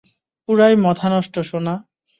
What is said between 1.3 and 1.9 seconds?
সোনা।